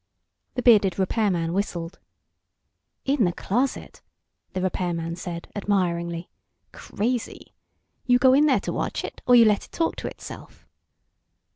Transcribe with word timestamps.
The 0.55 0.63
bearded 0.63 0.97
repairman 0.97 1.53
whistled. 1.53 1.99
"In 3.05 3.23
the 3.23 3.31
closet," 3.31 4.01
the 4.53 4.59
repairman 4.63 5.15
said, 5.15 5.51
admiringly. 5.55 6.27
"Crazy. 6.71 7.53
You 8.07 8.17
go 8.17 8.33
in 8.33 8.47
there 8.47 8.61
to 8.61 8.73
watch 8.73 9.03
it, 9.03 9.21
or 9.27 9.35
you 9.35 9.45
let 9.45 9.65
it 9.65 9.71
talk 9.71 9.95
to 9.97 10.07
itself?" 10.09 10.65